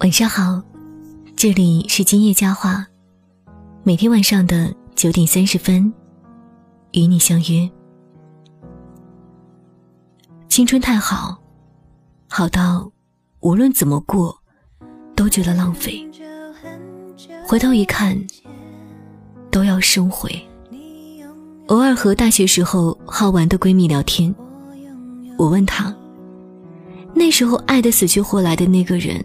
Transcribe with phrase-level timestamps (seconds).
[0.00, 0.62] 晚上好，
[1.34, 2.86] 这里是今夜佳话，
[3.82, 5.92] 每天晚上的九点三十分，
[6.92, 7.68] 与你相约。
[10.48, 11.36] 青春太好，
[12.28, 12.88] 好到
[13.40, 14.38] 无论怎么过，
[15.16, 16.08] 都觉得浪费。
[17.44, 18.16] 回头一看，
[19.50, 20.30] 都要收回。
[21.66, 24.32] 偶尔和大学时候好玩的闺蜜聊天，
[25.36, 25.92] 我问她，
[27.14, 29.20] 那时候爱的死去活来的那个人。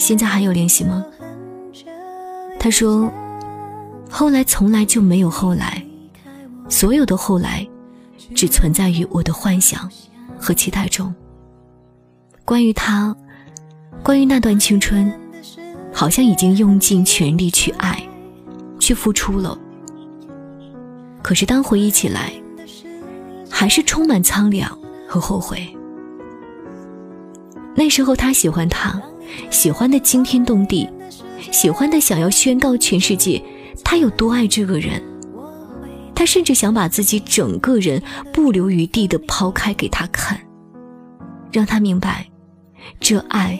[0.00, 1.04] 现在还有联系吗？
[2.58, 3.12] 他说
[4.10, 5.84] ：“后来从来就没有后来，
[6.70, 7.68] 所有的后来，
[8.34, 9.88] 只存在于我的幻想
[10.38, 11.14] 和期待中。
[12.46, 13.14] 关于他，
[14.02, 15.12] 关于那段青春，
[15.92, 18.02] 好像已经用尽全力去爱，
[18.78, 19.56] 去付出了。
[21.22, 22.32] 可是当回忆起来，
[23.50, 24.76] 还是充满苍凉
[25.06, 25.68] 和后悔。
[27.74, 28.98] 那时候他喜欢他。”
[29.50, 30.88] 喜欢的惊天动地，
[31.50, 33.42] 喜欢的想要宣告全世界，
[33.84, 35.02] 他有多爱这个人。
[36.14, 40.38] 他甚至想把自己整个人不留余地的抛开给他看，
[41.50, 42.28] 让他明白，
[43.00, 43.58] 这爱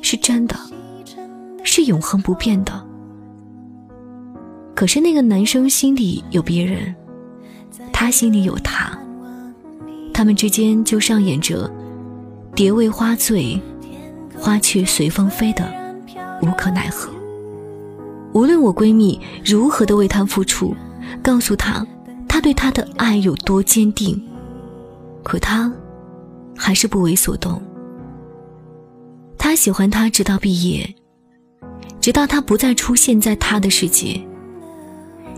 [0.00, 0.56] 是真的，
[1.62, 2.86] 是永恒不变的。
[4.74, 6.94] 可是那个男生心里有别人，
[7.92, 8.98] 他心里有他，
[10.14, 11.70] 他们之间就上演着
[12.54, 13.60] 蝶为花醉。
[14.38, 15.68] 花却随风飞的
[16.42, 17.10] 无可奈何。
[18.32, 20.74] 无论我闺蜜如何的为他付出，
[21.22, 21.84] 告诉他
[22.28, 24.22] 他对她的爱有多坚定，
[25.24, 25.72] 可他
[26.56, 27.60] 还是不为所动。
[29.36, 30.94] 他喜欢他直到毕业，
[32.00, 34.20] 直到他不再出现在他的世界。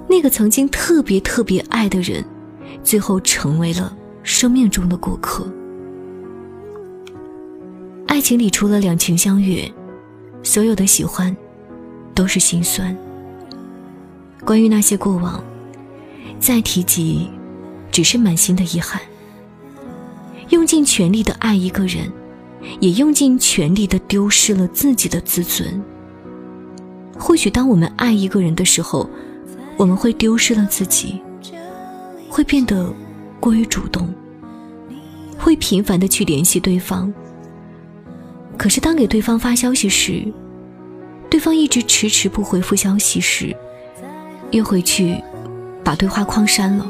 [0.09, 2.25] 那个曾经特别特别爱的人，
[2.83, 5.47] 最后成为了生命中的过客。
[8.21, 9.67] 爱情里除了两情相悦，
[10.43, 11.35] 所有的喜欢
[12.15, 12.95] 都是心酸。
[14.45, 15.43] 关于那些过往，
[16.39, 17.31] 再提及，
[17.91, 19.01] 只是满心的遗憾。
[20.51, 22.13] 用尽全力的爱一个人，
[22.79, 25.83] 也用尽全力的丢失了自己的自尊。
[27.19, 29.09] 或许当我们爱一个人的时候，
[29.79, 31.19] 我们会丢失了自己，
[32.29, 32.93] 会变得
[33.41, 34.07] 过于主动，
[35.39, 37.11] 会频繁的去联系对方。
[38.61, 40.23] 可是，当给对方发消息时，
[41.31, 43.57] 对方一直迟迟不回复消息时，
[44.51, 45.19] 又回去
[45.83, 46.87] 把对话框删了，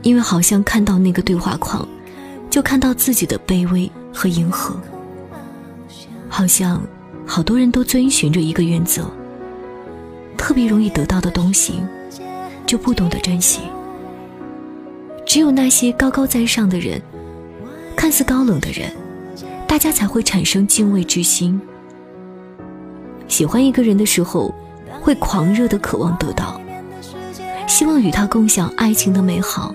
[0.00, 1.86] 因为好像看到那个对话框，
[2.48, 4.74] 就看到自己的卑微和迎合。
[6.30, 6.82] 好像
[7.26, 9.10] 好多人都遵循着一个原则：
[10.38, 11.82] 特别容易得到的东西，
[12.64, 13.60] 就不懂得珍惜。
[15.26, 16.98] 只有那些高高在上的人，
[17.94, 18.90] 看似高冷的人。
[19.70, 21.60] 大家才会产生敬畏之心。
[23.28, 24.52] 喜欢一个人的时候，
[25.00, 26.60] 会狂热的渴望得到，
[27.68, 29.72] 希望与他共享爱情的美好。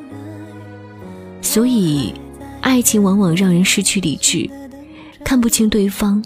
[1.42, 2.14] 所以，
[2.60, 4.50] 爱情往往让人失去理智，
[5.24, 6.22] 看不清对方，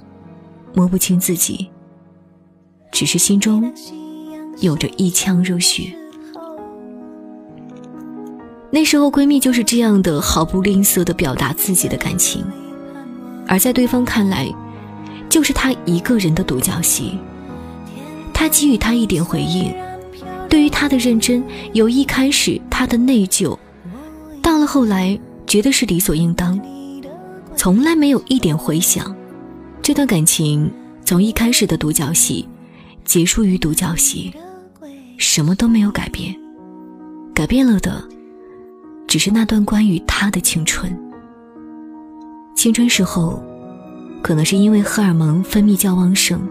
[0.73, 1.69] 摸不清自己，
[2.91, 3.71] 只是心中
[4.61, 5.95] 有着一腔热血。
[8.71, 12.43] 那时候，闺蜜就是这样的毫不吝啬的表达自己的感情。
[13.49, 14.47] 而在对方看来，
[15.27, 17.17] 就是他一个人的独角戏。
[18.31, 19.73] 他给予他一点回应，
[20.47, 21.43] 对于他的认真，
[21.73, 23.57] 由一开始他的内疚，
[24.39, 26.61] 到了后来觉得是理所应当，
[27.55, 29.13] 从来没有一点回响。
[29.81, 30.71] 这段感情
[31.03, 32.47] 从一开始的独角戏，
[33.03, 34.31] 结束于独角戏，
[35.17, 36.35] 什么都没有改变，
[37.33, 38.07] 改变了的，
[39.07, 40.95] 只是那段关于他的青春。
[42.59, 43.41] 青春时候，
[44.21, 46.41] 可能是因为荷尔蒙分泌较旺盛，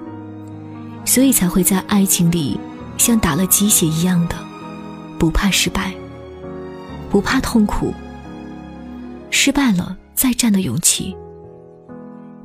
[1.04, 2.58] 所以才会在爱情里
[2.96, 4.34] 像打了鸡血一样的，
[5.18, 5.94] 不怕失败，
[7.10, 7.92] 不怕痛苦，
[9.30, 11.14] 失败了再战的勇气。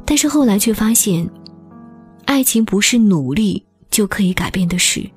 [0.04, 1.26] 但是后来却发现，
[2.26, 5.10] 爱情不是努力就可以改变的事。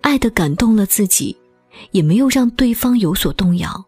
[0.00, 1.36] 爱的感动了自己，
[1.90, 3.84] 也没有让对方有所动摇。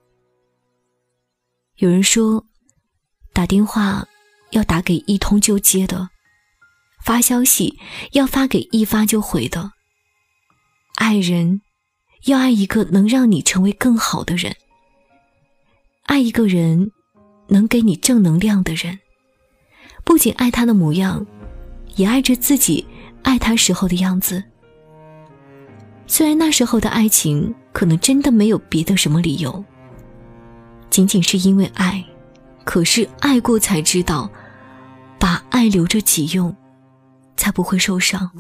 [1.77, 2.45] 有人说。
[3.39, 4.05] 打电话
[4.51, 6.11] 要打给一通就接的，
[7.05, 7.79] 发消息
[8.11, 9.71] 要发给一发就回的。
[10.97, 11.61] 爱人
[12.25, 14.57] 要爱一个能让你成为更好的人，
[16.07, 16.91] 爱一个人
[17.47, 18.99] 能给你正能量的人。
[20.03, 21.25] 不仅爱他的模样，
[21.95, 22.85] 也爱着自己
[23.23, 24.43] 爱他时候的样子。
[26.09, 29.65] 虽然那时候的爱情可能真的没有别的什么理由，
[30.91, 32.05] 仅仅是因为爱。
[32.69, 34.31] 可是爱过才知道，
[35.19, 36.55] 把爱留着己用，
[37.35, 38.31] 才不会受伤。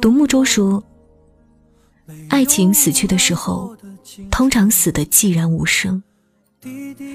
[0.00, 0.82] 独木舟说
[2.30, 3.76] ：“爱情死去的时候，
[4.30, 6.02] 通常死得寂然无声。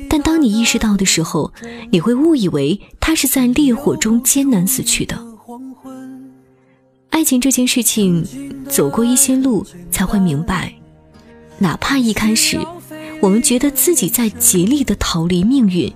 [0.07, 1.51] 但当你意识到的时候，
[1.89, 5.19] 你会误以为他是在烈火中艰难死去的。
[7.09, 8.23] 爱情这件事情，
[8.69, 10.71] 走过一些路才会明白，
[11.57, 12.59] 哪怕一开始
[13.23, 15.89] 我们觉得自己在竭力的逃离命运，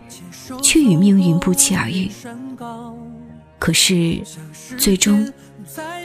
[0.63, 2.09] 却与命运不期而遇。
[3.59, 4.21] 可是，
[4.77, 5.29] 最终。”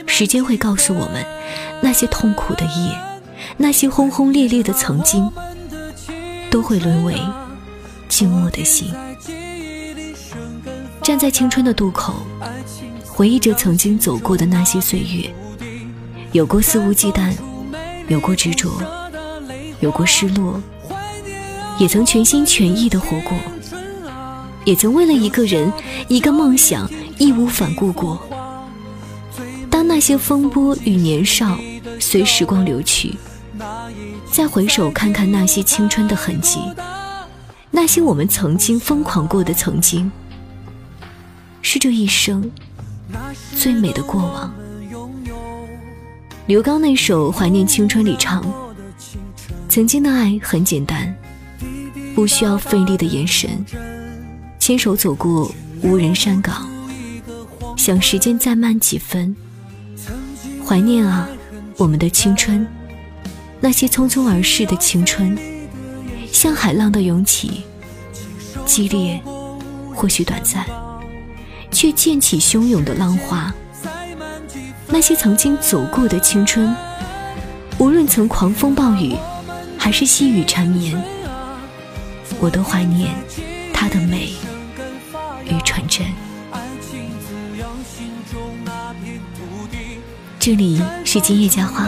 [0.05, 1.25] 时间会告诉我们，
[1.81, 2.99] 那些痛苦的夜，
[3.55, 5.31] 那些轰轰烈烈的曾经，
[6.51, 7.15] 都会沦为
[8.09, 8.93] 静默的心。
[11.01, 12.15] 站在青春的渡口，
[13.07, 15.33] 回忆着曾经走过的那些岁月，
[16.33, 17.33] 有过肆无忌惮，
[18.09, 18.69] 有过执着，
[19.79, 20.61] 有过失落，
[21.79, 23.37] 也曾全心全意的活过，
[24.63, 25.71] 也曾为了一个人、
[26.07, 28.21] 一个梦想义无反顾过。
[29.69, 31.59] 当那些风波与年少
[31.99, 33.17] 随时光流去，
[34.31, 36.59] 再回首看看那些青春的痕迹，
[37.71, 40.11] 那些我们曾经疯狂过的曾经，
[41.61, 42.49] 是这一生
[43.55, 44.53] 最美的过往。
[46.45, 48.43] 刘刚那首《怀念青春》里唱
[49.69, 51.15] ：“曾经的爱很简单，
[52.15, 53.65] 不需要费力的眼神，
[54.59, 55.51] 牵手走过
[55.81, 56.69] 无人山岗，
[57.75, 59.35] 想时间再慢几分。”
[60.65, 61.27] 怀念啊，
[61.77, 62.65] 我们的青春，
[63.59, 65.37] 那些匆匆而逝的青春，
[66.31, 67.63] 像海浪的涌起，
[68.65, 69.21] 激烈，
[69.93, 70.65] 或许短暂，
[71.69, 73.53] 却溅起汹涌的浪花。
[74.87, 76.73] 那些曾经走过的青春，
[77.77, 79.15] 无论曾狂风暴雨，
[79.77, 80.95] 还是细雨缠绵，
[82.43, 83.15] 我都怀念
[83.73, 84.33] 它的美
[85.45, 86.05] 与纯真。
[90.37, 91.87] 这里是今夜佳话，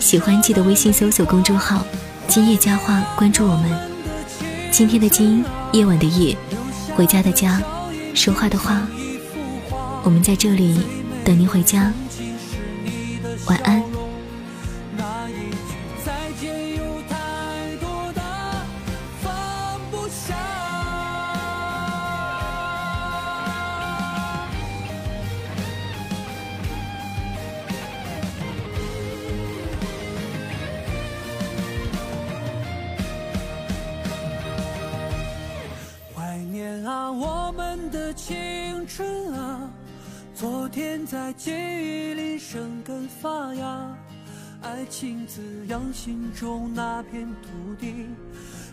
[0.00, 1.86] 喜欢记得微信搜索公众号
[2.26, 3.70] “今夜佳话”，关注我们。
[4.72, 6.36] 今天的今，夜晚的夜，
[6.96, 7.62] 回家的家，
[8.12, 8.82] 说话的话，
[10.02, 10.80] 我们在这里
[11.24, 11.92] 等您回家。
[13.46, 13.80] 晚安。
[38.14, 39.70] 青春啊，
[40.34, 43.96] 昨天在记忆里生根发芽，
[44.62, 48.06] 爱情滋养心中那片土地，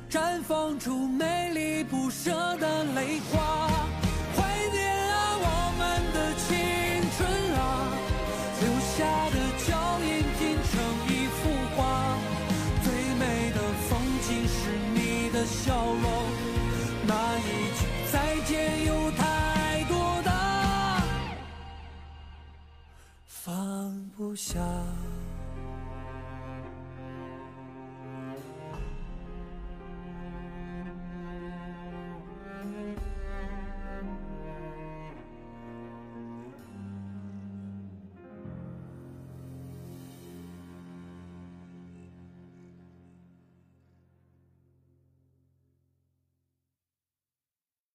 [0.09, 3.69] 绽放出美丽不舍的泪花。
[4.35, 6.47] 怀念啊，我们的青
[7.15, 7.61] 春啊，
[8.61, 8.97] 留下
[9.29, 9.69] 的脚
[10.01, 10.07] 印
[10.39, 10.41] 拼
[10.71, 10.73] 成
[11.07, 11.39] 一幅
[11.75, 12.17] 画，
[12.83, 12.85] 最
[13.19, 14.57] 美的风景是
[14.95, 16.05] 你的笑容，
[17.05, 17.45] 那一
[17.77, 20.31] 句再见有太多的。
[23.25, 24.59] 放不下。